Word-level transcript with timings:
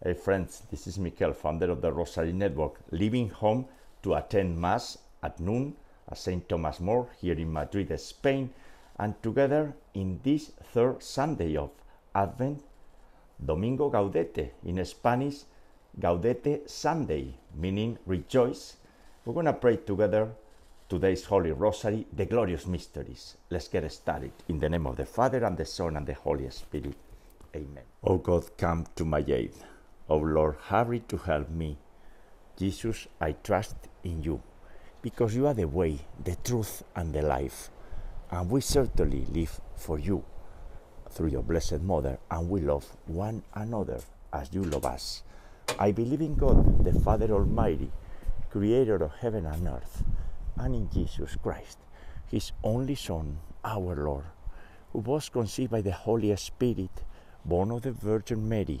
Hey 0.00 0.14
friends, 0.14 0.62
this 0.70 0.86
is 0.86 0.96
Mikel, 0.96 1.32
founder 1.32 1.72
of 1.72 1.80
the 1.80 1.92
Rosary 1.92 2.32
Network, 2.32 2.78
leaving 2.92 3.30
home 3.30 3.66
to 4.04 4.14
attend 4.14 4.56
Mass 4.56 4.96
at 5.24 5.40
noon 5.40 5.74
at 6.08 6.16
St. 6.16 6.48
Thomas 6.48 6.78
More 6.78 7.08
here 7.20 7.34
in 7.34 7.52
Madrid, 7.52 7.98
Spain, 7.98 8.54
and 8.96 9.20
together 9.24 9.74
in 9.94 10.20
this 10.22 10.52
third 10.72 11.02
Sunday 11.02 11.56
of 11.56 11.70
Advent, 12.14 12.62
Domingo 13.44 13.90
Gaudete, 13.90 14.50
in 14.64 14.84
Spanish, 14.84 15.40
Gaudete 15.98 16.70
Sunday, 16.70 17.34
meaning 17.56 17.98
rejoice. 18.06 18.76
We're 19.24 19.34
going 19.34 19.46
to 19.46 19.52
pray 19.52 19.78
together 19.78 20.30
today's 20.88 21.24
Holy 21.24 21.50
Rosary, 21.50 22.06
the 22.12 22.24
glorious 22.24 22.68
mysteries. 22.68 23.36
Let's 23.50 23.66
get 23.66 23.90
started. 23.90 24.30
In 24.46 24.60
the 24.60 24.68
name 24.68 24.86
of 24.86 24.96
the 24.96 25.06
Father, 25.06 25.44
and 25.44 25.56
the 25.56 25.64
Son, 25.64 25.96
and 25.96 26.06
the 26.06 26.14
Holy 26.14 26.48
Spirit. 26.50 26.94
Amen. 27.56 27.82
O 28.04 28.18
God, 28.18 28.56
come 28.56 28.86
to 28.94 29.04
my 29.04 29.24
aid. 29.26 29.54
O 30.10 30.16
Lord, 30.16 30.56
hurry 30.68 31.00
to 31.00 31.18
help 31.18 31.50
me. 31.50 31.76
Jesus, 32.56 33.06
I 33.20 33.32
trust 33.32 33.76
in 34.02 34.22
you, 34.22 34.40
because 35.02 35.36
you 35.36 35.46
are 35.46 35.54
the 35.54 35.68
way, 35.68 35.98
the 36.24 36.36
truth, 36.36 36.82
and 36.96 37.12
the 37.12 37.22
life. 37.22 37.70
And 38.30 38.50
we 38.50 38.62
certainly 38.62 39.26
live 39.26 39.60
for 39.76 39.98
you 39.98 40.24
through 41.10 41.28
your 41.28 41.42
Blessed 41.42 41.82
Mother, 41.82 42.18
and 42.30 42.48
we 42.48 42.60
love 42.60 42.86
one 43.06 43.42
another 43.54 44.00
as 44.32 44.48
you 44.52 44.64
love 44.64 44.86
us. 44.86 45.22
I 45.78 45.92
believe 45.92 46.22
in 46.22 46.34
God, 46.34 46.84
the 46.84 46.98
Father 47.00 47.30
Almighty, 47.30 47.90
creator 48.50 48.96
of 48.96 49.12
heaven 49.20 49.44
and 49.44 49.68
earth, 49.68 50.04
and 50.56 50.74
in 50.74 50.90
Jesus 50.90 51.36
Christ, 51.42 51.78
his 52.26 52.52
only 52.64 52.94
Son, 52.94 53.38
our 53.62 53.94
Lord, 53.94 54.24
who 54.92 55.00
was 55.00 55.28
conceived 55.28 55.70
by 55.70 55.82
the 55.82 55.92
Holy 55.92 56.34
Spirit, 56.36 57.04
born 57.44 57.70
of 57.70 57.82
the 57.82 57.92
Virgin 57.92 58.48
Mary, 58.48 58.80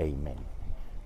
Amen. 0.00 0.38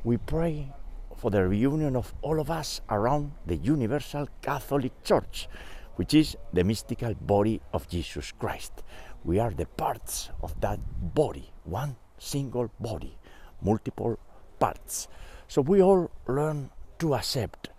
We 0.04 0.16
pray 0.16 0.72
for 1.16 1.30
the 1.30 1.46
reunion 1.46 1.96
of 1.96 2.14
all 2.22 2.38
of 2.40 2.50
us 2.50 2.80
around 2.90 3.32
the 3.46 3.56
universal 3.56 4.28
Catholic 4.42 4.92
Church, 5.02 5.48
which 5.96 6.14
is 6.14 6.36
the 6.52 6.62
mystical 6.62 7.14
body 7.14 7.60
of 7.72 7.88
Jesus 7.88 8.32
Christ. 8.32 8.82
We 9.24 9.38
are 9.38 9.50
the 9.50 9.66
parts 9.66 10.30
of 10.42 10.60
that 10.60 10.78
body, 11.14 11.50
one 11.64 11.96
single 12.18 12.70
body, 12.78 13.18
multiple 13.60 14.18
parts. 14.58 15.08
So 15.48 15.62
we 15.62 15.82
all 15.82 16.10
learn 16.28 16.70
to 16.98 17.14
accept 17.14 17.70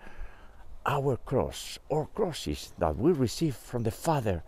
our 0.85 1.17
cross 1.17 1.79
or 1.89 2.07
crosses 2.07 2.73
that 2.79 2.97
we 2.97 3.11
receive 3.11 3.55
from 3.55 3.83
the 3.83 3.91
Father 3.91 4.43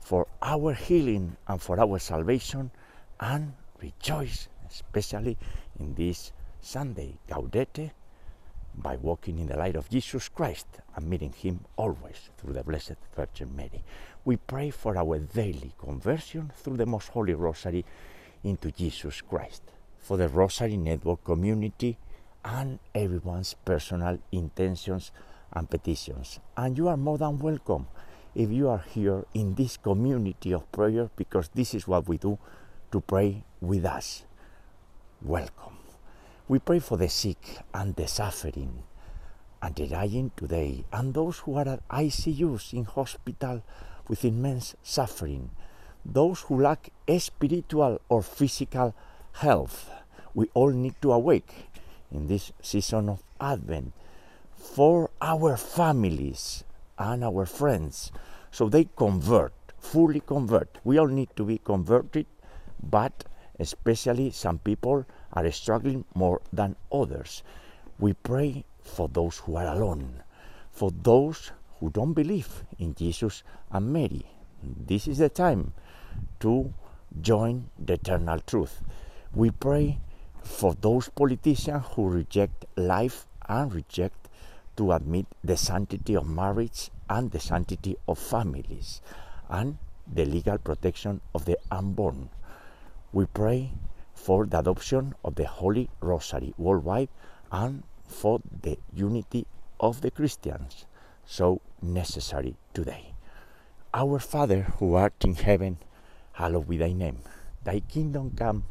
for 0.00 0.26
our 0.42 0.74
healing 0.74 1.36
and 1.46 1.60
for 1.60 1.80
our 1.80 1.98
salvation 1.98 2.70
and 3.20 3.54
rejoice, 3.80 4.48
especially 4.68 5.38
in 5.78 5.94
this 5.94 6.32
Sunday, 6.60 7.14
Gaudete, 7.28 7.90
by 8.76 8.96
walking 8.96 9.38
in 9.38 9.46
the 9.46 9.56
light 9.56 9.76
of 9.76 9.88
Jesus 9.88 10.28
Christ 10.28 10.66
and 10.96 11.08
meeting 11.08 11.32
Him 11.32 11.60
always 11.76 12.30
through 12.36 12.54
the 12.54 12.64
Blessed 12.64 12.96
Virgin 13.14 13.54
Mary. 13.54 13.84
We 14.24 14.36
pray 14.36 14.70
for 14.70 14.96
our 14.96 15.18
daily 15.18 15.72
conversion 15.78 16.52
through 16.56 16.78
the 16.78 16.86
Most 16.86 17.08
Holy 17.08 17.34
Rosary 17.34 17.84
into 18.42 18.70
Jesus 18.70 19.20
Christ, 19.20 19.62
for 19.98 20.16
the 20.16 20.28
Rosary 20.28 20.76
Network 20.76 21.24
community 21.24 21.98
and 22.44 22.78
everyone's 22.94 23.54
personal 23.64 24.18
intentions 24.32 25.12
and 25.52 25.70
petitions. 25.70 26.40
And 26.56 26.76
you 26.76 26.88
are 26.88 26.96
more 26.96 27.18
than 27.18 27.38
welcome 27.38 27.86
if 28.34 28.50
you 28.50 28.68
are 28.68 28.84
here 28.92 29.24
in 29.34 29.54
this 29.54 29.76
community 29.76 30.52
of 30.52 30.70
prayer 30.72 31.10
because 31.16 31.48
this 31.54 31.74
is 31.74 31.86
what 31.86 32.08
we 32.08 32.18
do 32.18 32.38
to 32.92 33.00
pray 33.00 33.44
with 33.60 33.84
us. 33.84 34.24
Welcome. 35.22 35.73
We 36.46 36.58
pray 36.58 36.78
for 36.78 36.98
the 36.98 37.08
sick 37.08 37.58
and 37.72 37.96
the 37.96 38.06
suffering 38.06 38.82
and 39.62 39.74
the 39.74 39.86
dying 39.86 40.30
today 40.36 40.84
and 40.92 41.14
those 41.14 41.38
who 41.38 41.56
are 41.56 41.66
at 41.66 41.88
ICUs 41.88 42.74
in 42.74 42.84
hospital 42.84 43.62
with 44.08 44.26
immense 44.26 44.76
suffering, 44.82 45.50
those 46.04 46.42
who 46.42 46.60
lack 46.60 46.90
spiritual 47.18 47.98
or 48.10 48.22
physical 48.22 48.94
health. 49.32 49.90
We 50.34 50.50
all 50.52 50.68
need 50.70 51.00
to 51.00 51.12
awake 51.12 51.70
in 52.12 52.28
this 52.28 52.52
season 52.60 53.08
of 53.08 53.22
Advent 53.40 53.94
for 54.54 55.10
our 55.22 55.56
families 55.56 56.62
and 56.98 57.24
our 57.24 57.46
friends 57.46 58.12
so 58.50 58.68
they 58.68 58.88
convert, 58.96 59.54
fully 59.78 60.20
convert. 60.20 60.78
We 60.84 60.98
all 60.98 61.08
need 61.08 61.30
to 61.36 61.44
be 61.44 61.56
converted, 61.56 62.26
but 62.82 63.24
especially 63.58 64.30
some 64.30 64.58
people 64.58 65.06
are 65.32 65.50
struggling 65.50 66.04
more 66.14 66.40
than 66.52 66.76
others. 66.92 67.42
We 67.98 68.12
pray 68.14 68.64
for 68.82 69.08
those 69.08 69.38
who 69.38 69.56
are 69.56 69.66
alone, 69.66 70.22
for 70.72 70.90
those 70.90 71.52
who 71.80 71.90
don't 71.90 72.12
believe 72.12 72.64
in 72.78 72.94
Jesus 72.94 73.42
and 73.70 73.92
Mary. 73.92 74.26
This 74.62 75.06
is 75.06 75.18
the 75.18 75.28
time 75.28 75.72
to 76.40 76.72
join 77.20 77.70
the 77.78 77.94
eternal 77.94 78.40
truth. 78.40 78.82
We 79.34 79.50
pray 79.50 79.98
for 80.42 80.74
those 80.74 81.08
politicians 81.08 81.84
who 81.92 82.08
reject 82.08 82.64
life 82.76 83.26
and 83.48 83.74
reject 83.74 84.28
to 84.76 84.92
admit 84.92 85.26
the 85.42 85.56
sanctity 85.56 86.16
of 86.16 86.28
marriage 86.28 86.90
and 87.08 87.30
the 87.30 87.40
sanctity 87.40 87.96
of 88.08 88.18
families 88.18 89.00
and 89.48 89.78
the 90.12 90.24
legal 90.24 90.58
protection 90.58 91.20
of 91.34 91.44
the 91.44 91.58
unborn. 91.70 92.28
We 93.14 93.26
pray 93.26 93.70
for 94.12 94.44
the 94.44 94.58
adoption 94.58 95.14
of 95.24 95.36
the 95.36 95.46
Holy 95.46 95.88
Rosary 96.00 96.52
worldwide 96.58 97.10
and 97.52 97.84
for 98.08 98.40
the 98.62 98.76
unity 98.92 99.46
of 99.78 100.00
the 100.00 100.10
Christians, 100.10 100.84
so 101.24 101.60
necessary 101.80 102.56
today. 102.74 103.14
Our 103.94 104.18
Father 104.18 104.62
who 104.78 104.94
art 104.94 105.14
in 105.22 105.36
heaven, 105.36 105.78
hallowed 106.32 106.68
be 106.68 106.76
thy 106.76 106.92
name. 106.92 107.18
Thy 107.62 107.78
kingdom 107.86 108.32
come, 108.34 108.64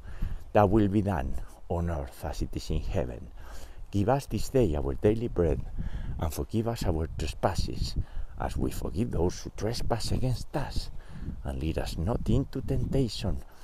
thy 0.52 0.66
will 0.66 0.90
be 0.90 1.02
done 1.02 1.36
on 1.70 1.90
earth 1.90 2.26
as 2.26 2.42
it 2.42 2.50
is 2.52 2.70
in 2.70 2.82
heaven. 2.82 3.32
Give 3.92 4.10
us 4.10 4.26
this 4.26 4.50
day 4.50 4.76
our 4.76 4.94
daily 4.96 5.30
bread, 5.30 5.62
and 6.20 6.34
forgive 6.34 6.68
us 6.68 6.84
our 6.84 7.08
trespasses, 7.18 7.96
as 8.38 8.58
we 8.58 8.72
forgive 8.72 9.12
those 9.12 9.40
who 9.40 9.54
trespass 9.56 10.12
against 10.12 10.54
us. 10.54 10.92
And 11.46 11.62
lead 11.62 11.78
us 11.78 11.98
not 11.98 12.30
into 12.30 12.60
temptation, 12.60 13.38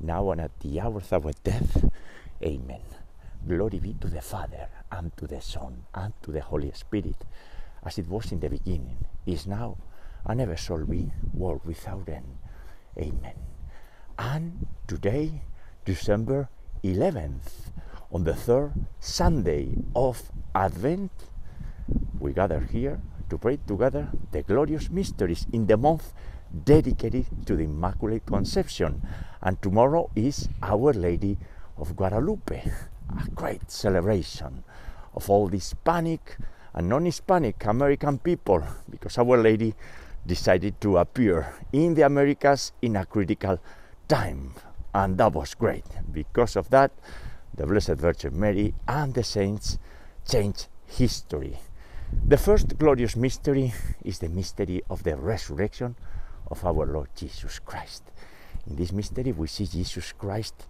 now 0.00 0.30
and 0.30 0.40
at 0.40 0.58
the 0.60 0.80
hour 0.80 0.98
of 0.98 1.12
our 1.12 1.32
death. 1.42 1.84
Amen. 2.42 2.80
Glory 3.46 3.78
be 3.78 3.94
to 3.94 4.08
the 4.08 4.20
Father, 4.20 4.68
and 4.90 5.16
to 5.16 5.26
the 5.26 5.40
Son, 5.40 5.84
and 5.94 6.12
to 6.22 6.32
the 6.32 6.40
Holy 6.40 6.72
Spirit, 6.72 7.24
as 7.84 7.98
it 7.98 8.08
was 8.08 8.32
in 8.32 8.40
the 8.40 8.48
beginning, 8.48 9.04
is 9.24 9.46
now, 9.46 9.76
and 10.24 10.40
ever 10.40 10.56
shall 10.56 10.84
be, 10.84 11.12
world 11.32 11.60
without 11.64 12.08
end. 12.08 12.38
Amen. 12.98 13.36
And 14.18 14.66
today, 14.86 15.42
December 15.84 16.48
11th, 16.82 17.70
on 18.10 18.24
the 18.24 18.34
third 18.34 18.72
Sunday 18.98 19.76
of 19.94 20.30
Advent, 20.54 21.12
we 22.18 22.32
gather 22.32 22.60
here 22.60 23.00
to 23.28 23.38
pray 23.38 23.58
together 23.66 24.08
the 24.32 24.42
glorious 24.42 24.90
mysteries 24.90 25.46
in 25.52 25.66
the 25.66 25.76
month 25.76 26.12
dedicated 26.64 27.26
to 27.46 27.56
the 27.56 27.64
Immaculate 27.64 28.26
Conception. 28.26 29.02
And 29.42 29.60
tomorrow 29.60 30.10
is 30.14 30.48
Our 30.62 30.92
Lady 30.92 31.38
of 31.76 31.96
Guadalupe, 31.96 32.62
a 33.10 33.30
great 33.30 33.70
celebration 33.70 34.64
of 35.14 35.30
all 35.30 35.48
the 35.48 35.56
Hispanic 35.56 36.36
and 36.74 36.88
non 36.88 37.04
Hispanic 37.04 37.64
American 37.64 38.18
people, 38.18 38.62
because 38.90 39.18
Our 39.18 39.38
Lady 39.38 39.74
decided 40.26 40.80
to 40.80 40.98
appear 40.98 41.54
in 41.72 41.94
the 41.94 42.02
Americas 42.02 42.72
in 42.82 42.96
a 42.96 43.06
critical 43.06 43.58
time. 44.08 44.52
And 44.94 45.16
that 45.18 45.32
was 45.32 45.54
great. 45.54 45.84
Because 46.12 46.56
of 46.56 46.70
that, 46.70 46.90
the 47.54 47.66
Blessed 47.66 47.96
Virgin 47.96 48.38
Mary 48.38 48.74
and 48.88 49.14
the 49.14 49.22
saints 49.22 49.78
changed 50.28 50.68
history. 50.86 51.58
The 52.26 52.36
first 52.36 52.78
glorious 52.78 53.16
mystery 53.16 53.74
is 54.04 54.18
the 54.18 54.28
mystery 54.28 54.82
of 54.88 55.02
the 55.02 55.16
resurrection 55.16 55.96
of 56.48 56.64
our 56.64 56.86
Lord 56.86 57.08
Jesus 57.16 57.58
Christ. 57.58 58.02
In 58.66 58.76
this 58.76 58.92
mystery, 58.92 59.32
we 59.32 59.46
see 59.46 59.66
Jesus 59.66 60.12
Christ 60.12 60.66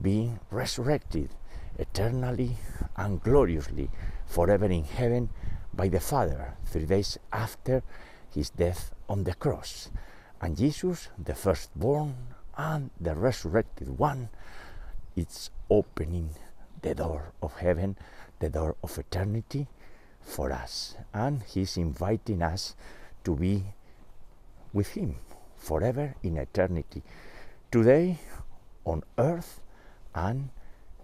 being 0.00 0.38
resurrected 0.50 1.30
eternally 1.78 2.56
and 2.96 3.22
gloriously 3.22 3.90
forever 4.26 4.66
in 4.66 4.84
heaven 4.84 5.30
by 5.72 5.88
the 5.88 6.00
Father 6.00 6.54
three 6.66 6.86
days 6.86 7.18
after 7.32 7.82
his 8.34 8.50
death 8.50 8.94
on 9.08 9.24
the 9.24 9.34
cross. 9.34 9.90
And 10.40 10.56
Jesus, 10.56 11.08
the 11.18 11.34
firstborn 11.34 12.14
and 12.56 12.90
the 13.00 13.14
resurrected 13.14 13.98
one, 13.98 14.28
is 15.16 15.50
opening 15.70 16.30
the 16.82 16.94
door 16.94 17.32
of 17.42 17.56
heaven, 17.56 17.96
the 18.38 18.50
door 18.50 18.76
of 18.82 18.98
eternity 18.98 19.66
for 20.20 20.52
us. 20.52 20.96
And 21.12 21.42
he's 21.42 21.76
inviting 21.76 22.42
us 22.42 22.76
to 23.24 23.34
be 23.34 23.64
with 24.72 24.88
him 24.88 25.16
forever 25.56 26.14
in 26.22 26.36
eternity. 26.36 27.02
Today 27.70 28.18
on 28.84 29.02
earth 29.18 29.60
and 30.14 30.48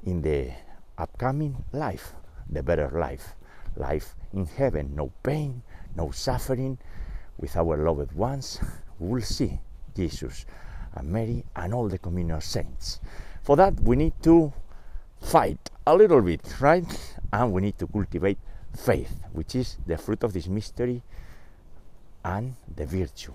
in 0.05 0.23
the 0.23 0.53
upcoming 0.99 1.65
life, 1.73 2.15
the 2.49 2.63
better 2.63 2.91
life. 2.91 3.35
Life 3.77 4.15
in 4.33 4.47
heaven, 4.47 4.95
no 4.95 5.13
pain, 5.23 5.63
no 5.97 6.11
suffering. 6.11 6.79
With 7.39 7.57
our 7.57 7.77
loved 7.77 8.13
ones, 8.13 8.61
we'll 8.99 9.23
see 9.23 9.59
Jesus 9.97 10.47
and 10.95 11.11
Mary 11.11 11.45
and 11.57 11.75
all 11.75 11.89
the 11.89 11.99
communion 11.99 12.41
saints. 12.41 13.01
For 13.43 13.57
that, 13.57 13.81
we 13.81 13.97
need 13.97 14.15
to 14.23 14.53
fight 15.21 15.71
a 15.87 15.95
little 15.95 16.23
bit, 16.23 16.61
right? 16.61 16.87
And 17.33 17.53
we 17.53 17.63
need 17.63 17.79
to 17.79 17.87
cultivate 17.89 18.39
faith, 18.77 19.21
which 19.33 19.57
is 19.57 19.77
the 19.87 19.99
fruit 19.99 20.23
of 20.23 20.33
this 20.33 20.47
mystery 20.47 21.03
and 22.25 22.55
the 22.75 22.87
virtue 22.87 23.35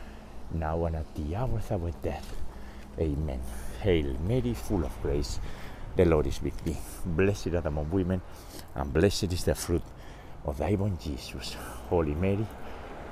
now 0.53 0.85
and 0.85 0.95
at 0.95 1.15
the 1.15 1.35
hour 1.35 1.57
of 1.57 1.71
our 1.71 1.91
death. 2.03 2.35
Amen. 2.99 3.39
Hail 3.81 4.15
Mary, 4.27 4.53
full 4.53 4.85
of 4.85 5.01
grace, 5.01 5.39
the 5.95 6.05
Lord 6.05 6.27
is 6.27 6.41
with 6.41 6.63
thee. 6.63 6.77
Blessed 7.05 7.53
art 7.55 7.65
among 7.65 7.89
women, 7.91 8.21
and 8.75 8.93
blessed 8.93 9.31
is 9.33 9.43
the 9.43 9.55
fruit 9.55 9.81
of 10.45 10.57
thy 10.57 10.75
womb, 10.75 10.97
Jesus. 11.01 11.55
Holy 11.89 12.15
Mary, 12.15 12.45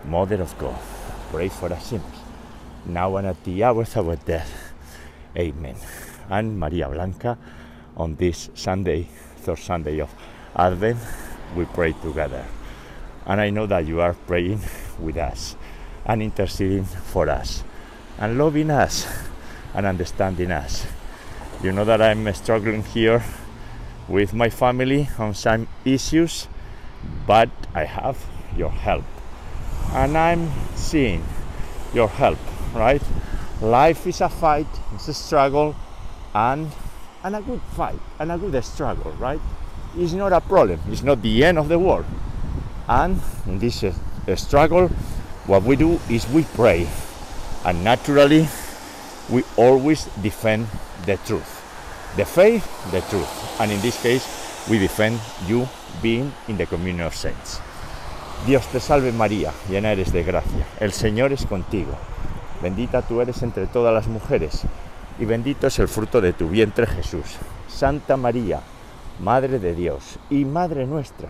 Mother 0.05 0.41
of 0.41 0.57
God, 0.57 0.79
pray 1.31 1.49
for 1.49 1.71
us 1.71 1.87
sinners, 1.87 2.05
now 2.85 3.15
and 3.17 3.27
at 3.27 3.43
the 3.43 3.63
hour 3.63 3.81
of 3.81 3.97
our 3.97 4.15
death. 4.15 4.73
Amen. 5.35 5.75
And 6.29 6.59
Maria 6.59 6.87
Blanca, 6.89 7.37
on 7.97 8.15
this 8.15 8.49
Sunday, 8.53 9.07
third 9.37 9.59
Sunday 9.59 9.99
of 9.99 10.13
Advent, 10.55 10.99
we 11.55 11.65
pray 11.65 11.93
together. 11.93 12.45
And 13.25 13.41
I 13.41 13.49
know 13.49 13.65
that 13.67 13.85
you 13.85 14.01
are 14.01 14.13
praying 14.13 14.61
with 14.99 15.17
us 15.17 15.55
and 16.09 16.23
interceding 16.23 16.83
for 16.83 17.29
us 17.29 17.63
and 18.17 18.35
loving 18.37 18.71
us 18.71 19.07
and 19.75 19.85
understanding 19.85 20.49
us. 20.49 20.87
You 21.61 21.71
know 21.71 21.85
that 21.85 22.01
I'm 22.01 22.33
struggling 22.33 22.83
here 22.83 23.23
with 24.07 24.33
my 24.33 24.49
family 24.49 25.07
on 25.19 25.35
some 25.35 25.67
issues, 25.85 26.47
but 27.27 27.49
I 27.75 27.83
have 27.83 28.17
your 28.57 28.71
help. 28.71 29.05
And 29.93 30.17
I'm 30.17 30.49
seeing 30.75 31.23
your 31.93 32.07
help, 32.07 32.39
right? 32.73 33.01
Life 33.61 34.07
is 34.07 34.21
a 34.21 34.29
fight, 34.29 34.67
it's 34.95 35.07
a 35.09 35.13
struggle, 35.13 35.75
and, 36.33 36.71
and 37.23 37.35
a 37.35 37.41
good 37.41 37.61
fight, 37.75 37.99
and 38.17 38.31
a 38.31 38.37
good 38.37 38.63
struggle, 38.63 39.11
right? 39.19 39.39
It's 39.95 40.13
not 40.13 40.33
a 40.33 40.41
problem, 40.41 40.79
it's 40.89 41.03
not 41.03 41.21
the 41.21 41.43
end 41.43 41.59
of 41.59 41.67
the 41.67 41.77
world. 41.77 42.05
And 42.87 43.21
in 43.45 43.59
this 43.59 43.83
uh, 43.83 43.93
struggle, 44.35 44.89
what 45.49 45.63
we 45.63 45.75
do 45.75 45.99
is 46.09 46.29
we 46.29 46.43
pray, 46.53 46.87
and 47.65 47.83
naturally, 47.83 48.47
we 49.29 49.43
always 49.57 50.05
defend 50.21 50.67
the 51.07 51.17
truth. 51.25 51.57
The 52.17 52.25
faith, 52.25 52.63
the 52.91 53.01
truth. 53.09 53.59
And 53.59 53.71
in 53.71 53.81
this 53.81 53.99
case, 53.99 54.21
we 54.69 54.77
defend 54.77 55.19
you 55.47 55.67
being 56.03 56.31
in 56.47 56.57
the 56.57 56.67
communion 56.67 57.07
of 57.07 57.15
saints. 57.15 57.59
Dios 58.45 58.67
te 58.67 58.79
salve 58.79 59.11
María, 59.11 59.51
llena 59.67 59.91
eres 59.91 60.13
de 60.13 60.23
gracia. 60.23 60.67
El 60.79 60.93
Señor 60.93 61.33
es 61.33 61.47
contigo. 61.47 61.97
Bendita 62.61 63.01
tú 63.01 63.19
eres 63.19 63.41
entre 63.41 63.65
todas 63.65 63.93
las 63.93 64.07
mujeres, 64.07 64.61
y 65.17 65.25
bendito 65.25 65.65
es 65.65 65.79
el 65.79 65.87
fruto 65.87 66.21
de 66.21 66.33
tu 66.33 66.47
vientre 66.47 66.85
Jesús. 66.85 67.37
Santa 67.67 68.17
María, 68.17 68.61
Madre 69.19 69.57
de 69.57 69.73
Dios 69.73 70.19
y 70.29 70.45
Madre 70.45 70.85
nuestra, 70.85 71.29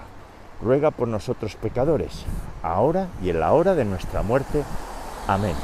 ruega 0.61 0.91
por 0.91 1.07
nosotros 1.07 1.55
pecadores, 1.55 2.25
ahora 2.63 3.07
y 3.21 3.29
en 3.29 3.39
la 3.39 3.53
hora 3.53 3.75
de 3.75 3.85
nuestra 3.85 4.21
muerte. 4.21 4.63
Amén. 5.27 5.55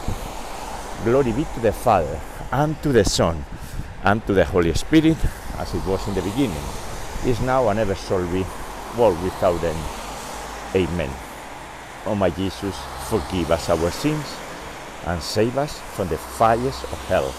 Glory 1.04 1.32
be 1.34 1.44
to 1.44 1.62
the 1.62 1.72
Father, 1.72 2.20
and 2.52 2.76
to 2.82 2.94
the 2.94 3.04
Son, 3.04 3.36
and 4.04 4.26
to 4.26 4.34
the 4.34 4.46
Holy 4.46 4.74
Spirit, 4.74 5.18
as 5.60 5.74
it 5.74 5.86
was 5.86 6.08
in 6.08 6.14
the 6.14 6.22
beginning, 6.22 6.64
is 7.26 7.42
now, 7.42 7.70
and 7.70 7.80
ever 7.80 7.96
shall 7.96 8.26
be, 8.32 8.46
world 8.98 9.22
without 9.24 9.62
end. 9.64 9.78
Amen. 10.76 11.10
O 12.06 12.16
my 12.16 12.30
Jesus, 12.30 12.76
forgive 13.10 13.52
us 13.52 13.70
our 13.70 13.92
sins 13.92 14.36
and 15.06 15.22
save 15.22 15.58
us 15.58 15.80
from 15.96 16.08
the 16.08 16.18
fires 16.18 16.84
of 16.92 17.08
hell. 17.08 17.34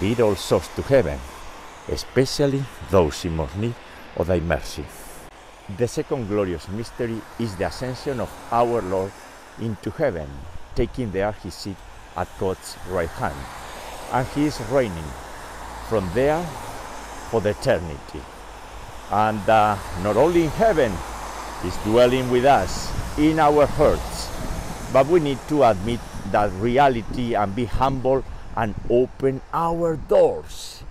Lead 0.00 0.20
all 0.20 0.34
souls 0.34 0.68
to 0.76 0.82
heaven, 0.82 1.18
especially 1.88 2.64
those 2.90 3.24
in 3.24 3.36
most 3.36 3.56
need 3.56 3.74
of 4.16 4.26
thy 4.26 4.40
mercy. 4.40 4.84
The 5.68 5.86
second 5.86 6.26
glorious 6.26 6.68
mystery 6.68 7.22
is 7.38 7.54
the 7.54 7.66
ascension 7.66 8.18
of 8.18 8.28
our 8.50 8.82
Lord 8.82 9.12
into 9.60 9.90
heaven, 9.90 10.28
taking 10.74 11.12
there 11.12 11.30
his 11.30 11.54
seat 11.54 11.76
at 12.16 12.26
God's 12.40 12.76
right 12.88 13.08
hand. 13.08 13.38
And 14.10 14.26
he 14.34 14.46
is 14.46 14.60
reigning 14.72 15.06
from 15.88 16.10
there 16.14 16.42
for 17.30 17.40
the 17.40 17.50
eternity. 17.50 18.20
And 19.12 19.48
uh, 19.48 19.78
not 20.02 20.16
only 20.16 20.44
in 20.44 20.50
heaven, 20.50 20.92
he's 21.62 21.76
dwelling 21.84 22.28
with 22.28 22.44
us 22.44 22.90
in 23.16 23.38
our 23.38 23.66
hearts, 23.66 24.28
but 24.92 25.06
we 25.06 25.20
need 25.20 25.38
to 25.48 25.62
admit 25.62 26.00
that 26.32 26.50
reality 26.54 27.34
and 27.34 27.54
be 27.54 27.66
humble 27.66 28.24
and 28.56 28.74
open 28.90 29.40
our 29.52 29.96
doors. 29.96 30.82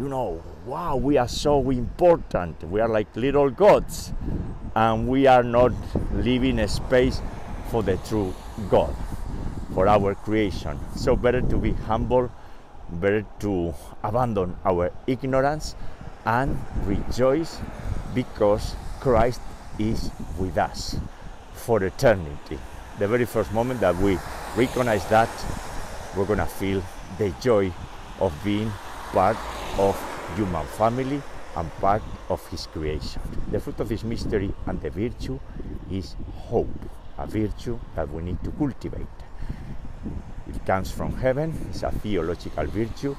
You 0.00 0.08
know, 0.08 0.42
wow, 0.64 0.96
we 0.96 1.18
are 1.18 1.28
so 1.28 1.68
important. 1.68 2.64
We 2.64 2.80
are 2.80 2.88
like 2.88 3.14
little 3.16 3.50
gods, 3.50 4.14
and 4.74 5.06
we 5.06 5.26
are 5.26 5.42
not 5.42 5.72
leaving 6.14 6.58
a 6.60 6.68
space 6.68 7.20
for 7.70 7.82
the 7.82 7.98
true 8.08 8.34
God, 8.70 8.96
for 9.74 9.86
our 9.86 10.14
creation. 10.14 10.80
So, 10.96 11.16
better 11.16 11.42
to 11.42 11.58
be 11.58 11.72
humble, 11.72 12.32
better 12.92 13.26
to 13.40 13.74
abandon 14.02 14.56
our 14.64 14.90
ignorance 15.06 15.76
and 16.24 16.56
rejoice 16.86 17.60
because 18.14 18.76
Christ 19.00 19.42
is 19.78 20.10
with 20.38 20.56
us 20.56 20.96
for 21.52 21.84
eternity. 21.84 22.58
The 22.98 23.06
very 23.06 23.26
first 23.26 23.52
moment 23.52 23.80
that 23.80 23.96
we 23.96 24.18
recognize 24.56 25.06
that, 25.08 25.28
we're 26.16 26.24
gonna 26.24 26.46
feel 26.46 26.82
the 27.18 27.34
joy 27.42 27.70
of 28.18 28.32
being 28.42 28.72
part 29.12 29.36
of 29.78 29.96
human 30.36 30.66
family 30.66 31.22
and 31.56 31.70
part 31.76 32.02
of 32.28 32.46
his 32.48 32.66
creation. 32.66 33.22
The 33.50 33.60
fruit 33.60 33.80
of 33.80 33.88
this 33.88 34.04
mystery 34.04 34.52
and 34.66 34.80
the 34.80 34.90
virtue 34.90 35.38
is 35.90 36.16
hope, 36.48 36.68
a 37.18 37.26
virtue 37.26 37.78
that 37.94 38.10
we 38.12 38.22
need 38.22 38.42
to 38.44 38.50
cultivate. 38.52 39.06
It 40.48 40.64
comes 40.66 40.90
from 40.90 41.16
heaven, 41.16 41.54
it's 41.70 41.82
a 41.82 41.90
theological 41.90 42.66
virtue, 42.66 43.16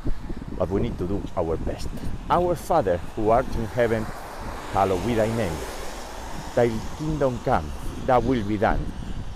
but 0.58 0.70
we 0.70 0.82
need 0.82 0.98
to 0.98 1.08
do 1.08 1.22
our 1.38 1.58
best. 1.58 1.88
Our 2.30 2.56
Father 2.56 2.98
who 3.16 3.30
art 3.30 3.48
in 3.56 3.66
heaven, 3.66 4.04
hallowed 4.74 5.06
be 5.06 5.16
thy 5.16 5.28
name. 5.36 5.54
Thy 6.56 6.70
kingdom 6.98 7.40
come, 7.46 7.72
thy 8.06 8.18
will 8.18 8.44
be 8.44 8.58
done, 8.58 8.80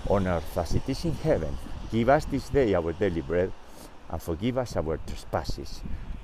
on 0.08 0.26
earth 0.26 0.56
as 0.58 0.74
it 0.74 0.88
is 0.88 1.04
in 1.04 1.14
heaven. 1.14 1.56
Give 1.90 2.08
us 2.08 2.24
this 2.26 2.48
day 2.48 2.74
our 2.74 2.92
daily 2.92 3.22
bread, 3.22 3.52
and 4.10 4.22
forgive 4.22 4.58
us 4.58 4.76
our 4.76 4.98
trespasses, 5.06 5.80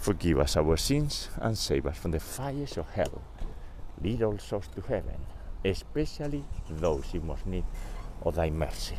forgive 0.00 0.38
us 0.38 0.56
our 0.56 0.78
sins 0.78 1.28
and 1.36 1.56
save 1.56 1.86
us 1.86 1.98
from 1.98 2.10
the 2.10 2.18
fires 2.18 2.78
of 2.78 2.88
hell. 2.90 3.20
Lead 4.02 4.22
all 4.22 4.38
souls 4.38 4.66
to 4.74 4.80
heaven, 4.80 5.20
especially 5.62 6.42
those 6.70 7.04
in 7.12 7.26
most 7.26 7.46
need 7.46 7.64
of 8.22 8.34
thy 8.34 8.48
mercy. 8.48 8.96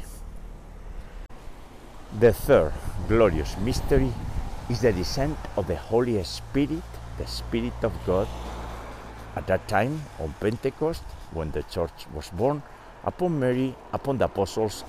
The 2.19 2.33
third 2.33 2.73
glorious 3.07 3.57
mystery 3.57 4.13
is 4.69 4.81
the 4.81 4.93
descent 4.93 5.37
of 5.57 5.65
the 5.65 5.75
Holy 5.75 6.23
Spirit, 6.23 6.83
the 7.17 7.25
Spirit 7.25 7.73
of 7.81 7.93
God, 8.05 8.27
at 9.35 9.47
that 9.47 9.67
time 9.67 10.03
on 10.19 10.35
Pentecost, 10.39 11.03
when 11.33 11.49
the 11.51 11.63
church 11.63 12.05
was 12.13 12.29
born, 12.29 12.61
upon 13.03 13.39
Mary, 13.39 13.73
upon 13.91 14.19
the 14.19 14.25
apostles, 14.25 14.83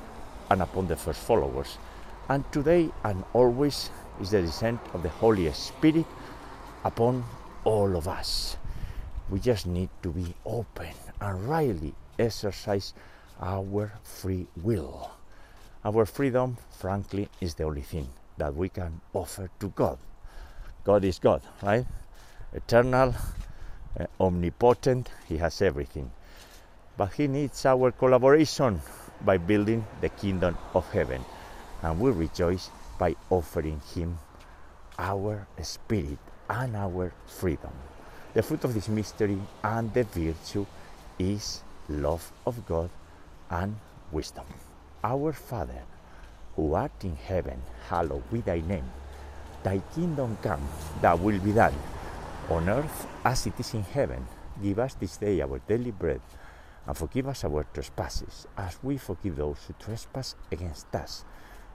and 0.51 0.61
upon 0.61 0.89
the 0.89 0.97
first 0.97 1.21
followers. 1.21 1.79
And 2.29 2.45
today 2.53 2.91
and 3.03 3.25
always 3.33 3.89
is 4.23 4.31
the 4.31 4.41
descent 4.41 4.81
of 4.95 5.03
the 5.03 5.09
Holy 5.09 5.53
Spirit 5.53 6.07
upon 6.85 7.25
all 7.65 7.97
of 7.97 8.07
us. 8.07 8.57
We 9.29 9.41
just 9.41 9.67
need 9.67 9.91
to 10.03 10.11
be 10.11 10.35
open 10.47 10.95
and 11.21 11.49
rightly 11.49 11.95
exercise 12.19 12.95
our 13.41 13.93
free 14.05 14.47
will. 14.63 15.11
Our 15.85 16.07
freedom, 16.07 16.57
frankly, 16.71 17.29
is 17.41 17.55
the 17.55 17.65
only 17.65 17.83
thing 17.83 18.09
that 18.39 18.55
we 18.55 18.69
can 18.69 19.01
offer 19.13 19.51
to 19.59 19.69
God. 19.71 19.99
God 20.85 21.05
is 21.05 21.19
God, 21.19 21.43
right? 21.63 21.85
Eternal, 22.53 23.15
uh, 23.99 24.07
omnipotent, 24.21 25.11
He 25.29 25.39
has 25.39 25.61
everything. 25.61 26.11
But 26.97 27.15
He 27.15 27.27
needs 27.27 27.67
our 27.67 27.91
collaboration 27.91 28.81
by 29.25 29.39
building 29.39 29.85
the 30.01 30.09
kingdom 30.11 30.57
of 30.75 30.89
heaven. 30.93 31.25
And 31.83 31.99
we 31.99 32.13
rejoice 32.13 32.71
by 33.03 33.17
offering 33.31 33.81
Him 33.97 34.17
our 34.97 35.45
spirit 35.61 36.23
and 36.49 36.77
our 36.77 37.13
freedom. 37.27 37.75
The 38.33 38.45
fruit 38.45 38.63
of 38.63 38.75
this 38.75 38.89
mystery 38.89 39.39
and 39.65 39.93
the 39.93 40.05
virtue 40.05 40.65
is 41.19 41.65
love 41.89 42.31
of 42.47 42.65
God 42.65 42.91
and 43.51 43.75
wisdom. 44.13 44.45
Our 45.03 45.33
Father, 45.33 45.83
who 46.55 46.75
art 46.75 46.93
in 47.03 47.17
heaven, 47.17 47.61
hallowed 47.89 48.23
be 48.31 48.41
thy 48.41 48.61
name. 48.61 48.87
Thy 49.65 49.83
kingdom 49.97 50.39
come, 50.41 50.63
thy 51.01 51.15
will 51.15 51.41
be 51.41 51.51
done, 51.51 51.75
on 52.51 52.69
earth 52.69 53.09
as 53.25 53.49
it 53.49 53.59
is 53.59 53.75
in 53.75 53.83
heaven. 53.83 54.25
Give 54.63 54.79
us 54.79 54.95
this 54.95 55.17
day 55.17 55.41
our 55.41 55.59
daily 55.67 55.91
bread, 55.91 56.21
and 56.87 56.97
forgive 56.97 57.27
us 57.27 57.43
our 57.43 57.67
trespasses, 57.75 58.47
as 58.57 58.79
we 58.81 58.97
forgive 58.97 59.35
those 59.35 59.59
who 59.67 59.75
trespass 59.81 60.37
against 60.53 60.95
us. 60.95 61.25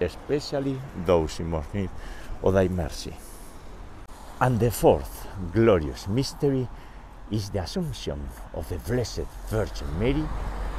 especially 0.00 0.80
those 1.04 1.40
in 1.40 1.50
most 1.50 1.72
need 1.74 1.90
of 2.42 2.54
thy 2.54 2.68
mercy. 2.68 3.14
And 4.40 4.58
the 4.58 4.70
fourth 4.70 5.26
glorious 5.52 6.08
mystery 6.08 6.68
is 7.30 7.50
the 7.50 7.62
Assumption 7.62 8.28
of 8.54 8.68
the 8.68 8.78
Blessed 8.78 9.26
Virgin 9.48 9.98
Mary 9.98 10.24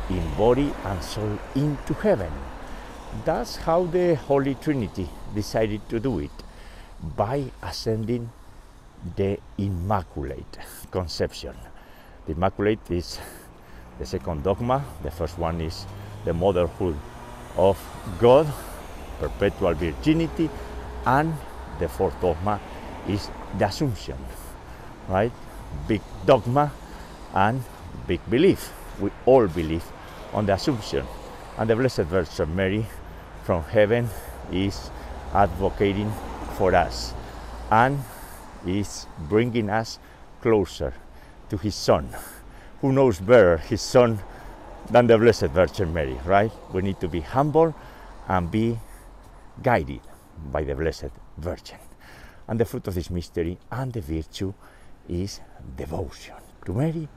in 0.10 0.34
body 0.38 0.74
and 0.86 1.04
soul 1.04 1.38
into 1.56 1.94
heaven. 1.94 2.32
That's 3.24 3.58
how 3.58 3.86
the 3.86 4.16
Holy 4.16 4.56
Trinity 4.56 5.08
decided 5.36 5.88
to 5.90 6.00
do 6.00 6.20
it 6.20 6.32
by 7.16 7.52
ascending 7.62 8.32
the 9.16 9.38
Immaculate 9.58 10.58
Conception. 10.92 11.56
The 12.26 12.34
Immaculate 12.34 12.90
is 12.90 13.20
the 14.00 14.06
second 14.06 14.44
dogma, 14.44 14.84
the 15.04 15.12
first 15.12 15.38
one 15.38 15.62
is 15.62 15.86
the 16.26 16.34
motherhood 16.34 16.98
of 17.58 17.78
God, 18.20 18.48
perpetual 19.22 19.74
virginity, 19.74 20.50
and 21.06 21.34
the 21.80 21.88
fourth 21.88 22.20
dogma 22.22 22.60
is 23.08 23.30
the 23.58 23.66
Assumption, 23.66 24.18
right? 25.08 25.32
Big 25.88 26.02
dogma 26.26 26.72
and 27.34 27.64
big 28.08 28.20
belief. 28.30 28.74
We 29.00 29.12
all 29.26 29.48
believe 29.48 29.84
on 30.34 30.46
the 30.46 30.54
Assumption. 30.54 31.06
And 31.58 31.70
the 31.70 31.76
Blessed 31.76 32.10
Virgin 32.10 32.56
Mary 32.56 32.86
from 33.44 33.64
heaven 33.64 34.10
is 34.52 34.90
advocating 35.34 36.12
for 36.58 36.74
us 36.76 37.14
and 37.70 38.00
is 38.66 39.06
bringing 39.30 39.70
us 39.70 40.00
closer 40.42 40.94
to 41.50 41.58
His 41.58 41.76
Son. 41.76 42.10
Who 42.82 42.92
knows 42.92 43.20
better 43.20 43.58
His 43.58 43.82
Son 43.82 44.20
than 44.90 45.08
the 45.08 45.18
Blessed 45.18 45.52
Virgin 45.54 45.94
Mary, 45.94 46.18
right? 46.26 46.52
We 46.74 46.82
need 46.82 47.00
to 47.00 47.08
be 47.08 47.22
humble 47.22 47.76
and 48.28 48.50
be 48.50 48.80
guided 49.62 50.02
by 50.52 50.64
the 50.64 50.76
Blessed 50.76 51.12
Virgin. 51.38 51.78
And 52.48 52.60
the 52.60 52.66
fruit 52.66 52.88
of 52.88 52.96
this 52.96 53.10
mystery 53.10 53.58
and 53.72 53.94
the 53.94 54.02
virtue 54.02 54.54
is 55.08 55.40
devotion 55.76 56.36
to 56.66 56.74
Mary 56.74 57.08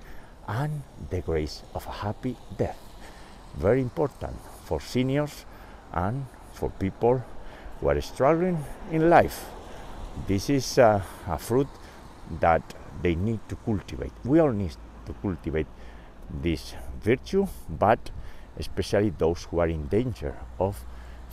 and 0.46 0.82
the 1.10 1.20
grace 1.20 1.62
of 1.74 1.86
a 1.86 1.90
happy 1.90 2.36
death. 2.56 2.78
Very 3.56 3.80
important 3.80 4.36
for 4.64 4.80
seniors 4.80 5.44
and 5.92 6.26
for 6.52 6.70
people 6.70 7.22
who 7.80 7.88
are 7.88 8.00
struggling 8.00 8.62
in 8.90 9.10
life. 9.10 9.46
This 10.26 10.50
is 10.50 10.78
a, 10.78 11.04
a 11.26 11.38
fruit 11.38 11.68
that 12.40 12.62
they 13.02 13.14
need 13.14 13.40
to 13.48 13.56
cultivate. 13.56 14.12
We 14.24 14.38
all 14.38 14.52
need 14.52 14.76
to 15.06 15.12
cultivate 15.14 15.66
this 16.30 16.74
virtue, 17.02 17.46
but 17.68 18.10
especially 18.56 19.10
those 19.10 19.44
who 19.44 19.58
are 19.58 19.68
in 19.68 19.86
danger 19.88 20.34
of 20.58 20.84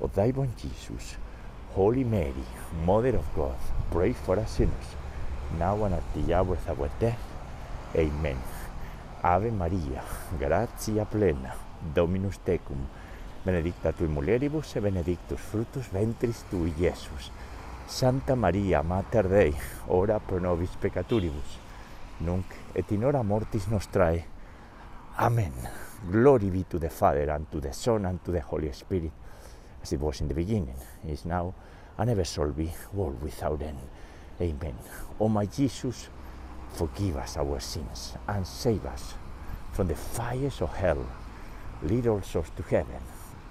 of 0.00 0.14
thy 0.14 0.32
born 0.32 0.52
Jesus, 0.56 1.16
Holy 1.74 2.04
Mary, 2.04 2.44
Mother 2.84 3.16
of 3.16 3.26
God, 3.34 3.56
pray 3.90 4.12
for 4.12 4.38
us 4.38 4.52
sinners, 4.52 4.96
now 5.58 5.84
and 5.84 5.94
at 5.94 6.02
the 6.14 6.34
hour 6.34 6.56
of 6.68 6.80
our 6.80 6.90
death. 6.98 7.20
Amen. 7.94 8.36
Ave 9.22 9.50
Maria, 9.50 10.02
gratia 10.38 11.04
plena, 11.04 11.54
Dominus 11.94 12.38
tecum, 12.44 12.86
benedicta 13.44 13.92
tui 13.92 14.08
mulieribus 14.08 14.76
et 14.76 14.82
benedictus 14.82 15.40
fructus 15.40 15.88
ventris 15.92 16.44
tui, 16.50 16.72
Iesus. 16.78 17.30
Santa 17.86 18.34
Maria, 18.34 18.82
Mater 18.82 19.28
Dei, 19.28 19.54
ora 19.88 20.18
pro 20.18 20.38
nobis 20.40 20.70
peccatoribus, 20.76 21.58
nunc 22.18 22.54
et 22.74 22.90
in 22.90 23.04
hora 23.04 23.22
mortis 23.22 23.68
nostrae. 23.68 24.24
Amen. 25.18 25.52
Glory 26.10 26.50
be 26.50 26.64
to 26.64 26.78
the 26.78 26.90
Father, 26.90 27.30
and 27.30 27.46
to 27.50 27.60
the 27.60 27.72
Son, 27.72 28.04
and 28.04 28.22
to 28.24 28.32
the 28.32 28.40
Holy 28.40 28.72
Spirit, 28.72 29.12
as 29.86 29.92
it 29.92 30.00
was 30.00 30.20
in 30.20 30.26
the 30.26 30.34
beginning, 30.34 30.74
is 31.06 31.24
now, 31.24 31.54
and 31.96 32.10
ever 32.10 32.24
shall 32.24 32.50
be, 32.50 32.72
world 32.92 33.22
without 33.22 33.62
end. 33.62 33.78
Amen. 34.40 34.74
O 35.20 35.28
my 35.28 35.46
Jesus, 35.46 36.08
forgive 36.74 37.16
us 37.16 37.36
our 37.36 37.60
sins, 37.60 38.14
and 38.26 38.44
save 38.44 38.84
us 38.84 39.14
from 39.72 39.86
the 39.86 39.94
fires 39.94 40.60
of 40.60 40.74
hell. 40.74 41.06
Lead 41.84 42.08
all 42.08 42.20
souls 42.22 42.50
to 42.56 42.64
heaven, 42.64 43.00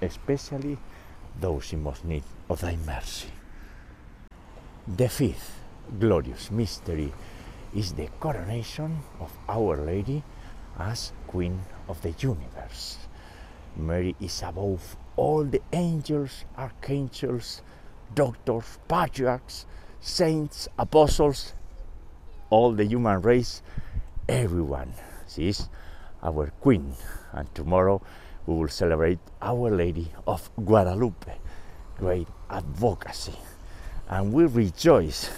especially 0.02 0.78
those 1.40 1.72
in 1.72 1.82
most 1.82 2.04
need 2.04 2.24
of 2.50 2.60
thy 2.60 2.76
mercy. 2.86 3.30
The 4.88 5.08
fifth 5.08 5.62
glorious 5.98 6.52
mystery 6.52 7.14
is 7.74 7.94
the 7.94 8.10
coronation 8.20 9.00
of 9.22 9.32
Our 9.48 9.78
Lady 9.78 10.22
as 10.78 11.14
Queen 11.28 11.62
of 11.88 12.02
the 12.02 12.12
universe. 12.20 12.98
Mary 13.78 14.16
is 14.20 14.44
above 14.44 14.98
all 15.18 15.44
the 15.44 15.62
angels, 15.74 16.46
archangels, 16.58 17.62
doctors, 18.14 18.80
patriarchs, 18.88 19.66
saints, 20.00 20.68
apostles, 20.78 21.54
all 22.50 22.72
the 22.72 22.86
human 22.86 23.22
race, 23.22 23.62
everyone. 24.28 24.94
She 25.28 25.50
is 25.50 25.70
our 26.22 26.52
Queen, 26.62 26.94
and 27.34 27.54
tomorrow 27.56 28.02
we 28.46 28.56
will 28.56 28.68
celebrate 28.68 29.20
Our 29.42 29.72
Lady 29.72 30.12
of 30.28 30.50
Guadalupe, 30.64 31.38
great 31.98 32.28
advocacy, 32.50 33.36
and 34.10 34.34
we 34.34 34.46
rejoice 34.46 35.30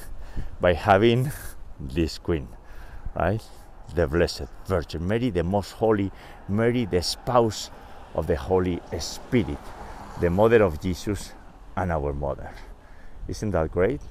by 0.60 0.74
having 0.74 1.32
this 1.80 2.18
Queen, 2.18 2.48
right? 3.16 3.42
The 3.96 4.08
Blessed 4.08 4.48
Virgin 4.66 5.08
Mary, 5.08 5.30
the 5.30 5.44
Most 5.44 5.72
Holy 5.72 6.12
Mary, 6.50 6.86
the 6.86 7.02
spouse 7.02 7.72
of 8.18 8.28
the 8.28 8.36
Holy 8.36 8.82
Spirit, 9.00 9.58
the 10.20 10.30
Mother 10.30 10.64
of 10.64 10.82
Jesus 10.82 11.34
and 11.76 11.92
our 11.92 12.12
Mother. 12.14 12.52
Isn't 13.28 13.52
that 13.52 13.72
great? 13.72 14.02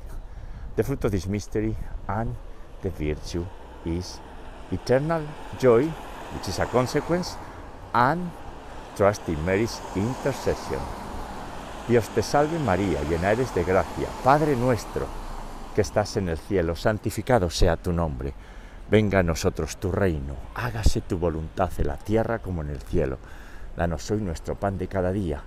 The 0.76 0.84
fruit 0.84 1.04
of 1.04 1.10
this 1.10 1.26
mystery 1.26 1.76
and 2.08 2.34
the 2.82 2.90
virtue 2.90 3.44
is 3.84 4.20
eternal 4.70 5.22
joy, 5.58 5.86
which 6.32 6.48
is 6.48 6.58
a 6.60 6.66
consequence, 6.66 7.36
and 7.92 8.30
trust 8.96 9.28
in 9.28 9.44
Mary's 9.44 9.80
intercession. 9.96 10.80
Dios 11.88 12.08
te 12.10 12.22
salve 12.22 12.58
María, 12.58 13.02
llena 13.08 13.32
eres 13.32 13.54
de 13.54 13.64
gracia, 13.64 14.08
Padre 14.24 14.56
nuestro, 14.56 15.06
que 15.74 15.82
estás 15.82 16.16
en 16.16 16.28
el 16.28 16.38
cielo, 16.38 16.74
santificado 16.74 17.50
sea 17.50 17.76
tu 17.76 17.92
nombre. 17.92 18.32
Venga 18.90 19.20
a 19.20 19.22
nosotros 19.22 19.78
tu 19.78 19.90
reino, 19.90 20.34
hágase 20.54 21.00
tu 21.00 21.18
voluntad 21.18 21.70
en 21.78 21.86
la 21.88 21.96
tierra 21.96 22.38
como 22.38 22.62
en 22.62 22.70
el 22.70 22.80
cielo. 22.82 23.18
Danos 23.76 24.10
hoy 24.10 24.20
nuestro 24.20 24.54
pan 24.54 24.78
de 24.78 24.88
cada 24.88 25.12
día 25.12 25.42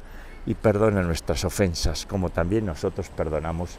y 0.46 0.54
perdona 0.54 1.02
nuestras 1.02 1.44
ofensas, 1.46 2.06
como 2.06 2.30
también 2.30 2.65
nosotros 2.65 3.10
perdonamos 3.10 3.78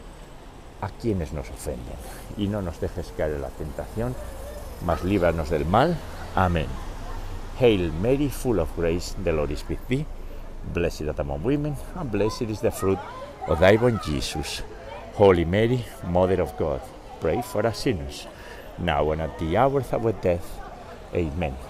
a 0.81 0.89
quienes 0.89 1.33
nos 1.33 1.49
ofenden. 1.51 1.97
Y 2.37 2.49
no 2.49 2.63
nos 2.63 2.81
dejes 2.81 3.13
caer 3.17 3.35
en 3.35 3.43
la 3.43 3.49
tentación, 3.49 4.15
mas 4.85 5.05
líbranos 5.05 5.51
del 5.51 5.65
mal. 5.67 5.97
Amén. 6.35 6.67
Hail 7.61 7.93
Mary, 7.93 8.29
full 8.29 8.59
of 8.59 8.69
grace, 8.77 9.15
the 9.23 9.33
Lord 9.33 9.51
is 9.51 9.65
with 9.69 9.81
thee. 9.89 10.07
Blessed 10.75 11.09
art 11.09 11.21
among 11.21 11.43
women, 11.43 11.77
and 11.95 12.11
blessed 12.11 12.43
is 12.43 12.61
the 12.61 12.71
fruit 12.71 12.99
of 13.47 13.61
thy 13.61 13.77
womb, 13.77 14.01
Jesus. 14.05 14.63
Holy 15.15 15.45
Mary, 15.45 15.85
Mother 16.09 16.41
of 16.41 16.57
God, 16.57 16.81
pray 17.21 17.43
for 17.43 17.67
us 17.67 17.81
sinners, 17.81 18.27
now 18.79 19.11
and 19.13 19.23
at 19.23 19.39
the 19.39 19.57
hour 19.57 19.81
of 19.81 19.93
our 19.93 20.13
death. 20.13 20.61
Amen. 21.15 21.70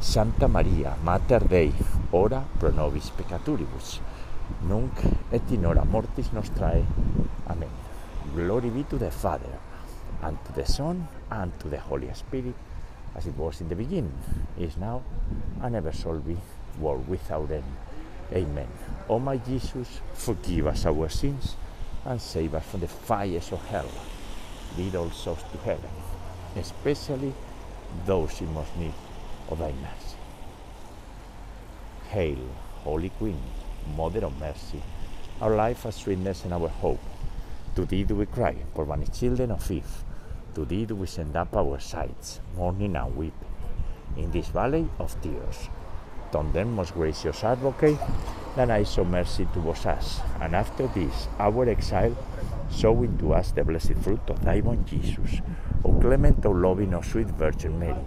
Santa 0.00 0.48
Maria, 0.48 0.96
Mater 1.02 1.46
Dei, 1.48 1.72
ora 2.12 2.44
pro 2.58 2.70
nobis 2.70 3.10
peccatoribus, 3.10 4.00
nunc 4.68 5.00
et 5.32 5.50
in 5.50 5.64
hora 5.64 5.84
mortis 5.84 6.30
nostrae. 6.32 6.84
Amen. 7.48 7.70
Glory 8.34 8.70
be 8.70 8.84
to 8.84 8.98
the 8.98 9.10
Father, 9.10 9.58
and 10.22 10.38
to 10.44 10.52
the 10.52 10.66
Son, 10.66 11.08
and 11.30 11.58
to 11.58 11.68
the 11.68 11.78
Holy 11.78 12.12
Spirit, 12.14 12.54
as 13.16 13.26
it 13.26 13.36
was 13.36 13.60
in 13.60 13.68
the 13.68 13.74
beginning, 13.74 14.18
is 14.58 14.76
now, 14.76 15.02
and 15.62 15.74
ever 15.74 15.92
shall 15.92 16.18
be, 16.18 16.36
world 16.78 17.08
without 17.08 17.50
end. 17.50 17.64
Amen. 18.32 18.68
O 19.08 19.18
my 19.18 19.36
Jesus, 19.38 20.00
forgive 20.12 20.66
us 20.66 20.86
our 20.86 21.08
sins, 21.08 21.56
and 22.04 22.20
save 22.20 22.54
us 22.54 22.64
from 22.66 22.80
the 22.80 22.88
fires 22.88 23.52
of 23.52 23.64
hell. 23.66 23.90
Lead 24.76 24.94
all 24.96 25.10
souls 25.10 25.42
to 25.52 25.58
heaven, 25.58 25.90
especially 26.56 27.32
those 28.04 28.40
in 28.40 28.52
most 28.52 28.76
need 28.76 28.92
of 29.48 29.58
thy 29.58 29.72
mercy. 29.72 30.16
Hail, 32.08 32.38
Holy 32.82 33.10
Queen, 33.10 33.40
Mother 33.96 34.24
of 34.26 34.38
Mercy, 34.38 34.82
our 35.40 35.54
life, 35.54 35.84
our 35.86 35.92
sweetness, 35.92 36.44
and 36.44 36.52
our 36.52 36.68
hope. 36.68 37.00
To 37.76 37.84
thee 37.84 38.04
do 38.04 38.16
we 38.16 38.26
cry, 38.26 38.56
poor 38.74 38.84
banished 38.84 39.18
children 39.18 39.50
of 39.50 39.70
Eve. 39.70 40.04
To 40.54 40.64
thee 40.64 40.84
do 40.84 40.94
we 40.94 41.06
send 41.06 41.36
up 41.36 41.56
our 41.56 41.80
sighs, 41.80 42.40
mourning 42.56 42.96
and 42.96 43.16
weeping, 43.16 43.54
in 44.16 44.30
this 44.30 44.48
valley 44.48 44.88
of 44.98 45.20
tears. 45.20 45.68
Turn 46.30 46.52
then, 46.52 46.70
most 46.72 46.94
gracious 46.94 47.42
advocate, 47.42 47.98
Then 48.54 48.70
I 48.70 48.84
show 48.84 49.04
mercy 49.04 49.48
towards 49.52 49.84
us, 49.84 50.20
and 50.40 50.54
after 50.54 50.86
this, 50.86 51.26
our 51.40 51.68
exile, 51.68 52.14
showing 52.70 53.18
to 53.18 53.34
us 53.34 53.50
the 53.50 53.64
blessed 53.64 53.94
fruit 53.94 54.20
of 54.28 54.44
thy 54.44 54.60
born 54.60 54.84
Jesus. 54.86 55.42
O 55.84 55.90
clement, 55.98 56.46
O 56.46 56.50
loving, 56.52 56.94
O 56.94 57.02
sweet 57.02 57.26
Virgin 57.34 57.76
Mary, 57.80 58.06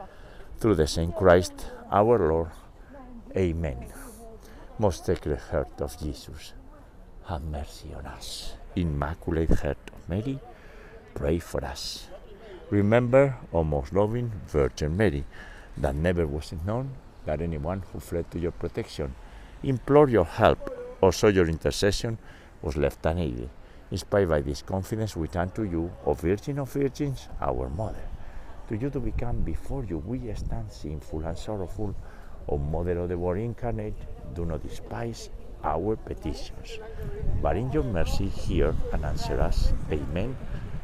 Through 0.61 0.75
the 0.75 0.85
same 0.85 1.11
Christ 1.11 1.71
our 1.91 2.19
Lord. 2.19 2.51
Amen. 3.35 3.87
Most 4.77 5.07
Sacred 5.07 5.39
Heart 5.39 5.81
of 5.81 5.99
Jesus, 5.99 6.53
have 7.25 7.41
mercy 7.41 7.91
on 7.97 8.05
us. 8.05 8.53
Immaculate 8.75 9.49
Heart 9.49 9.89
of 9.91 10.07
Mary, 10.07 10.39
pray 11.15 11.39
for 11.39 11.65
us. 11.65 12.09
Remember, 12.69 13.37
O 13.51 13.63
most 13.63 13.91
loving 13.91 14.31
Virgin 14.45 14.95
Mary, 14.95 15.25
that 15.77 15.95
never 15.95 16.27
was 16.27 16.51
it 16.51 16.63
known 16.63 16.91
that 17.25 17.41
anyone 17.41 17.81
who 17.91 17.99
fled 17.99 18.29
to 18.29 18.37
your 18.37 18.51
protection, 18.51 19.15
implored 19.63 20.11
your 20.11 20.25
help, 20.25 20.69
or 21.01 21.11
sought 21.11 21.33
your 21.33 21.49
intercession 21.49 22.19
was 22.61 22.77
left 22.77 23.03
unaided. 23.07 23.49
Inspired 23.89 24.29
by 24.29 24.41
this 24.41 24.61
confidence, 24.61 25.15
we 25.15 25.27
turn 25.27 25.49
to 25.51 25.63
you, 25.63 25.91
O 26.05 26.13
Virgin 26.13 26.59
of 26.59 26.71
Virgins, 26.71 27.29
our 27.41 27.67
Mother. 27.67 28.10
To 28.69 28.77
you 28.77 28.89
to 28.89 28.99
become 28.99 29.41
before 29.41 29.83
you 29.83 29.97
we 29.97 30.33
stand 30.33 30.71
sinful 30.71 31.25
and 31.25 31.37
sorrowful. 31.37 31.95
O 32.47 32.57
Mother 32.57 32.97
of 32.99 33.09
the 33.09 33.17
Word 33.17 33.37
incarnate, 33.37 33.93
do 34.33 34.45
not 34.45 34.63
despise 34.63 35.29
our 35.63 35.95
petitions, 35.95 36.79
but 37.41 37.55
in 37.55 37.71
your 37.71 37.83
mercy 37.83 38.27
hear 38.27 38.73
and 38.93 39.05
answer 39.05 39.39
us. 39.39 39.73
Amen. 39.91 40.35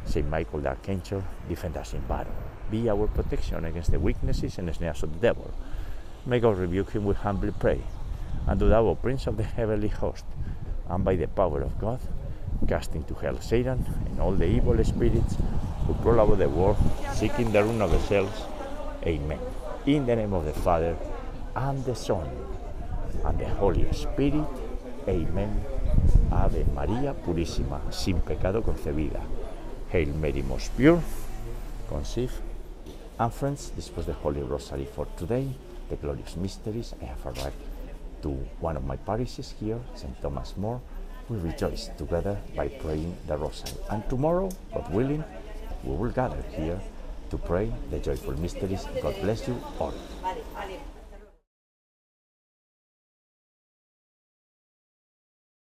Saint 0.05 0.29
Michael 0.29 0.61
the 0.61 0.69
Archangel, 0.69 1.23
defend 1.49 1.75
us 1.77 1.93
in 1.93 2.01
battle. 2.01 2.33
Be 2.69 2.89
our 2.89 3.07
protection 3.07 3.65
against 3.65 3.91
the 3.91 3.99
weaknesses 3.99 4.57
and 4.57 4.73
snares 4.75 5.03
of 5.03 5.13
the 5.13 5.19
devil. 5.19 5.51
May 6.25 6.39
God 6.39 6.57
rebuke 6.57 6.91
him, 6.91 7.05
we 7.05 7.15
humbly 7.15 7.53
pray. 7.57 7.81
And 8.47 8.59
do 8.59 8.69
thou, 8.69 8.85
O 8.85 8.95
Prince 8.95 9.27
of 9.27 9.37
the 9.37 9.43
heavenly 9.43 9.87
host, 9.87 10.25
and 10.89 11.03
by 11.03 11.15
the 11.15 11.27
power 11.27 11.61
of 11.61 11.79
God, 11.79 11.99
cast 12.67 12.95
into 12.95 13.13
hell 13.15 13.39
Satan 13.39 13.85
and 14.05 14.19
all 14.19 14.31
the 14.31 14.45
evil 14.45 14.81
spirits 14.83 15.35
prowl 15.95 16.19
about 16.19 16.39
the 16.39 16.50
world, 16.50 16.78
seeking 17.13 17.52
the 17.52 17.63
ruin 17.63 17.82
of 17.82 17.91
the. 17.91 18.28
Amen. 19.06 19.39
In 19.86 20.06
the 20.06 20.15
name 20.15 20.34
of 20.34 20.45
the 20.45 20.54
Father, 20.54 20.95
and 21.56 21.84
the 21.86 21.95
Son, 21.95 22.30
and 23.26 23.39
the 23.39 23.47
Holy 23.47 23.91
Spirit. 23.93 24.45
Amen. 25.08 25.63
Ave 26.32 26.65
María 26.76 27.13
Purísima, 27.13 27.80
sin 27.91 28.19
pecado 28.21 28.62
concebida. 28.62 29.21
Hail 29.91 30.10
Mary, 30.13 30.43
most 30.43 30.76
pure, 30.76 31.02
conceived. 31.88 32.34
And 33.19 33.34
friends, 33.34 33.71
this 33.76 33.89
was 33.95 34.06
the 34.06 34.13
Holy 34.13 34.41
Rosary 34.41 34.86
for 34.86 35.08
today, 35.17 35.47
the 35.89 35.95
glorious 35.95 36.36
mysteries. 36.36 36.93
I 37.02 37.06
have 37.06 37.26
arrived 37.26 37.56
to 38.21 38.30
one 38.60 38.78
of 38.78 38.86
my 38.86 38.97
parishes 38.97 39.56
here, 39.60 39.80
St. 39.95 40.21
Thomas 40.21 40.56
More. 40.58 40.82
We 41.30 41.38
rejoice 41.38 41.89
together 41.97 42.38
by 42.56 42.67
praying 42.67 43.17
the 43.28 43.38
Rosary. 43.38 43.78
And 43.89 44.08
tomorrow, 44.10 44.50
God 44.73 44.93
willing, 44.93 45.23
we 45.83 45.95
will 45.95 46.09
gather 46.11 46.43
here 46.55 46.79
to 47.29 47.37
pray 47.37 47.71
the 47.91 47.99
joyful 47.99 48.39
mysteries. 48.39 48.85
God 49.01 49.15
bless 49.21 49.47
you 49.47 49.61
all. 49.79 49.93